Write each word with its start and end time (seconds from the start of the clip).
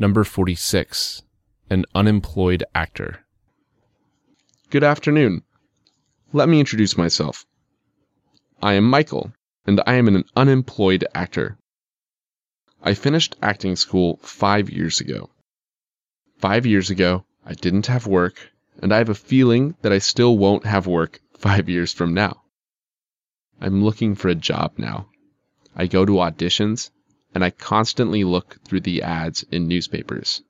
Number 0.00 0.24
46. 0.24 1.20
An 1.68 1.84
unemployed 1.94 2.64
actor. 2.74 3.26
Good 4.70 4.82
afternoon. 4.82 5.42
Let 6.32 6.48
me 6.48 6.58
introduce 6.58 6.96
myself. 6.96 7.44
I 8.62 8.72
am 8.72 8.84
Michael, 8.84 9.34
and 9.66 9.78
I 9.86 9.96
am 9.96 10.08
an 10.08 10.24
unemployed 10.34 11.04
actor. 11.14 11.58
I 12.82 12.94
finished 12.94 13.36
acting 13.42 13.76
school 13.76 14.18
five 14.22 14.70
years 14.70 15.02
ago. 15.02 15.28
Five 16.38 16.64
years 16.64 16.88
ago, 16.88 17.26
I 17.44 17.52
didn't 17.52 17.88
have 17.88 18.06
work, 18.06 18.52
and 18.80 18.94
I 18.94 18.96
have 18.96 19.10
a 19.10 19.14
feeling 19.14 19.74
that 19.82 19.92
I 19.92 19.98
still 19.98 20.38
won't 20.38 20.64
have 20.64 20.86
work 20.86 21.20
five 21.36 21.68
years 21.68 21.92
from 21.92 22.14
now. 22.14 22.40
I'm 23.60 23.84
looking 23.84 24.14
for 24.14 24.28
a 24.28 24.34
job 24.34 24.78
now. 24.78 25.10
I 25.76 25.86
go 25.86 26.06
to 26.06 26.12
auditions, 26.12 26.88
and 27.34 27.44
I 27.44 27.50
constantly 27.50 28.24
look 28.24 28.58
through 28.64 28.80
the 28.80 29.02
ads 29.02 29.42
in 29.50 29.68
newspapers. 29.68 30.42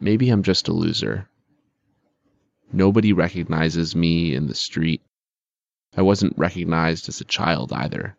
Maybe 0.00 0.28
I'm 0.28 0.42
just 0.42 0.68
a 0.68 0.72
loser. 0.72 1.28
Nobody 2.72 3.12
recognizes 3.12 3.94
me 3.94 4.34
in 4.34 4.46
the 4.46 4.54
street. 4.54 5.02
I 5.96 6.02
wasn't 6.02 6.36
recognized 6.36 7.08
as 7.08 7.20
a 7.20 7.24
child 7.24 7.72
either. 7.72 8.16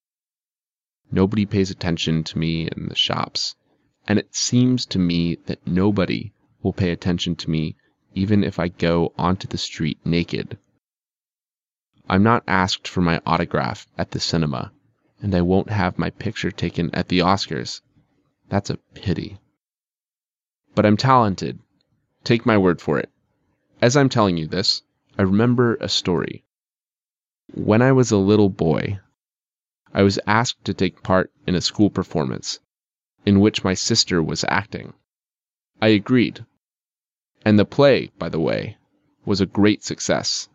Nobody 1.12 1.46
pays 1.46 1.70
attention 1.70 2.24
to 2.24 2.38
me 2.38 2.68
in 2.68 2.88
the 2.88 2.96
shops, 2.96 3.56
and 4.08 4.18
it 4.18 4.34
seems 4.34 4.86
to 4.88 5.00
me 5.00 5.36
that 5.46 5.68
nobody 5.68 6.34
will 6.64 6.74
pay 6.74 6.92
attention 6.92 7.36
to 7.36 7.50
me 7.50 7.76
even 8.16 8.44
if 8.44 8.58
I 8.60 8.70
go 8.70 9.14
onto 9.18 9.48
the 9.48 9.58
street 9.58 10.00
naked. 10.06 10.58
I'm 12.08 12.24
not 12.24 12.44
asked 12.48 12.88
for 12.88 13.02
my 13.02 13.22
autograph 13.26 13.88
at 13.98 14.12
the 14.12 14.20
cinema, 14.20 14.72
and 15.26 15.34
I 15.34 15.42
won't 15.42 15.72
have 15.72 15.98
my 15.98 16.12
picture 16.12 16.52
taken 16.52 16.94
at 16.94 17.08
the 17.08 17.18
Oscars. 17.18 17.82
That's 18.50 18.70
a 18.70 18.78
pity. 18.94 19.40
But 20.76 20.86
I'm 20.86 20.98
talented. 20.98 21.58
Take 22.24 22.46
my 22.46 22.60
word 22.60 22.80
for 22.80 23.00
it. 23.00 23.10
As 23.82 23.98
I'm 23.98 24.08
telling 24.08 24.38
you 24.38 24.46
this, 24.46 24.84
I 25.18 25.24
remember 25.24 25.78
a 25.82 25.90
story. 25.90 26.46
When 27.56 27.82
I 27.82 27.92
was 27.92 28.12
a 28.12 28.18
little 28.18 28.50
boy, 28.50 29.00
I 29.92 30.04
was 30.04 30.20
asked 30.28 30.64
to 30.66 30.76
take 30.76 31.02
part 31.02 31.32
in 31.48 31.56
a 31.56 31.60
school 31.60 31.90
performance 31.90 32.60
in 33.26 33.40
which 33.40 33.64
my 33.64 33.74
sister 33.74 34.22
was 34.22 34.46
acting. 34.48 34.94
I 35.82 35.88
agreed. 35.88 36.46
And 37.44 37.58
the 37.58 37.66
play, 37.66 38.12
by 38.20 38.30
the 38.30 38.40
way, 38.40 38.78
was 39.26 39.42
a 39.42 39.48
great 39.48 39.84
success. 39.84 40.50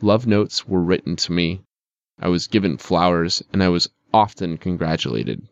Love 0.00 0.28
notes 0.28 0.68
were 0.68 0.80
written 0.80 1.16
to 1.16 1.32
me. 1.32 1.64
I 2.20 2.28
was 2.28 2.48
given 2.48 2.78
flowers, 2.78 3.42
and 3.52 3.62
I 3.62 3.68
was 3.68 3.88
often 4.12 4.58
congratulated. 4.58 5.46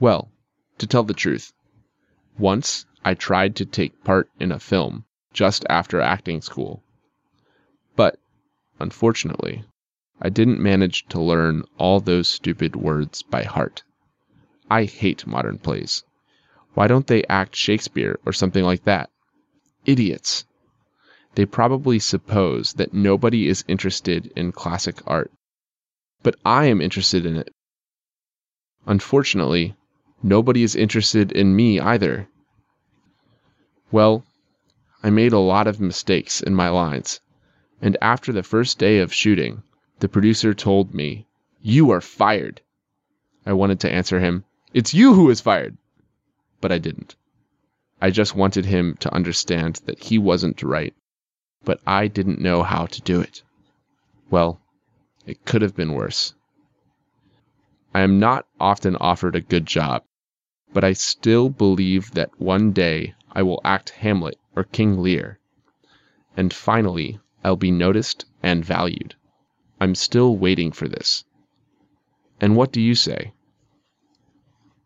Well, 0.00 0.32
to 0.78 0.86
tell 0.86 1.04
the 1.04 1.14
truth, 1.14 1.52
once 2.38 2.86
I 3.04 3.14
tried 3.14 3.54
to 3.56 3.64
take 3.64 4.02
part 4.02 4.28
in 4.40 4.50
a 4.50 4.58
film 4.58 5.04
just 5.32 5.64
after 5.70 6.00
acting 6.00 6.40
school. 6.40 6.82
But, 7.94 8.18
unfortunately, 8.80 9.64
I 10.20 10.28
didn't 10.28 10.60
manage 10.60 11.06
to 11.08 11.20
learn 11.20 11.64
all 11.78 12.00
those 12.00 12.26
stupid 12.28 12.74
words 12.74 13.22
by 13.22 13.44
heart. 13.44 13.84
I 14.70 14.84
hate 14.84 15.26
modern 15.26 15.58
plays. 15.58 16.02
Why 16.74 16.86
don't 16.86 17.06
they 17.06 17.24
act 17.24 17.54
Shakespeare 17.54 18.18
or 18.24 18.32
something 18.32 18.64
like 18.64 18.84
that? 18.84 19.10
Idiots! 19.84 20.46
They 21.34 21.46
probably 21.46 21.98
suppose 21.98 22.74
that 22.74 22.92
nobody 22.92 23.48
is 23.48 23.64
interested 23.66 24.30
in 24.36 24.52
classic 24.52 25.00
art. 25.06 25.32
But 26.22 26.36
I 26.44 26.66
am 26.66 26.82
interested 26.82 27.24
in 27.24 27.36
it. 27.36 27.50
Unfortunately, 28.86 29.74
nobody 30.22 30.62
is 30.62 30.76
interested 30.76 31.32
in 31.32 31.56
me 31.56 31.80
either. 31.80 32.28
Well, 33.90 34.24
I 35.02 35.10
made 35.10 35.32
a 35.32 35.38
lot 35.38 35.66
of 35.66 35.80
mistakes 35.80 36.42
in 36.42 36.54
my 36.54 36.68
lines, 36.68 37.20
and 37.80 37.96
after 38.02 38.32
the 38.32 38.42
first 38.42 38.78
day 38.78 38.98
of 38.98 39.12
shooting, 39.12 39.62
the 40.00 40.08
producer 40.08 40.52
told 40.52 40.92
me, 40.92 41.26
You 41.60 41.90
are 41.92 42.00
fired. 42.00 42.60
I 43.46 43.54
wanted 43.54 43.80
to 43.80 43.90
answer 43.90 44.20
him, 44.20 44.44
It's 44.74 44.94
you 44.94 45.14
who 45.14 45.30
is 45.30 45.40
fired. 45.40 45.78
But 46.60 46.72
I 46.72 46.78
didn't. 46.78 47.16
I 48.00 48.10
just 48.10 48.34
wanted 48.34 48.66
him 48.66 48.96
to 49.00 49.14
understand 49.14 49.80
that 49.86 49.98
he 49.98 50.18
wasn't 50.18 50.62
right, 50.62 50.94
but 51.64 51.80
I 51.86 52.08
didn't 52.08 52.40
know 52.40 52.62
how 52.62 52.86
to 52.86 53.00
do 53.02 53.20
it. 53.20 53.42
Well, 54.30 54.60
it 55.26 55.44
could 55.44 55.62
have 55.62 55.76
been 55.76 55.94
worse. 55.94 56.34
I 57.94 58.00
am 58.00 58.18
not 58.18 58.46
often 58.58 58.96
offered 58.96 59.36
a 59.36 59.40
good 59.40 59.66
job, 59.66 60.02
but 60.72 60.82
I 60.82 60.94
still 60.94 61.50
believe 61.50 62.12
that 62.12 62.40
one 62.40 62.72
day 62.72 63.14
I 63.30 63.42
will 63.42 63.60
act 63.64 63.90
Hamlet 63.90 64.38
or 64.56 64.64
King 64.64 65.02
Lear. 65.02 65.38
And 66.36 66.52
finally, 66.52 67.20
I'll 67.44 67.56
be 67.56 67.70
noticed 67.70 68.24
and 68.42 68.64
valued. 68.64 69.14
I'm 69.80 69.94
still 69.94 70.36
waiting 70.36 70.72
for 70.72 70.88
this. 70.88 71.24
And 72.40 72.56
what 72.56 72.72
do 72.72 72.80
you 72.80 72.94
say? 72.94 73.34